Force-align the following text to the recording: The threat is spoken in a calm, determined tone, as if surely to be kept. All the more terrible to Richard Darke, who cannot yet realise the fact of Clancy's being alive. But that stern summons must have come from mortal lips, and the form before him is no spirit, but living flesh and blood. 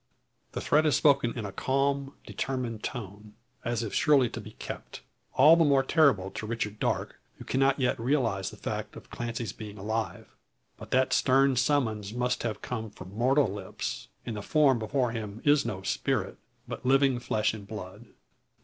The 0.53 0.61
threat 0.61 0.87
is 0.87 0.95
spoken 0.95 1.37
in 1.37 1.45
a 1.45 1.51
calm, 1.51 2.15
determined 2.25 2.81
tone, 2.81 3.35
as 3.63 3.83
if 3.83 3.93
surely 3.93 4.31
to 4.31 4.41
be 4.41 4.53
kept. 4.53 5.01
All 5.35 5.55
the 5.55 5.63
more 5.63 5.83
terrible 5.83 6.31
to 6.31 6.47
Richard 6.47 6.79
Darke, 6.79 7.19
who 7.37 7.45
cannot 7.45 7.79
yet 7.79 7.99
realise 7.99 8.49
the 8.49 8.57
fact 8.57 8.95
of 8.95 9.11
Clancy's 9.11 9.53
being 9.53 9.77
alive. 9.77 10.25
But 10.75 10.89
that 10.89 11.13
stern 11.13 11.55
summons 11.55 12.15
must 12.15 12.41
have 12.41 12.63
come 12.63 12.89
from 12.89 13.15
mortal 13.15 13.47
lips, 13.47 14.07
and 14.25 14.35
the 14.35 14.41
form 14.41 14.79
before 14.79 15.11
him 15.11 15.39
is 15.45 15.67
no 15.67 15.83
spirit, 15.83 16.37
but 16.67 16.83
living 16.83 17.19
flesh 17.19 17.53
and 17.53 17.67
blood. 17.67 18.07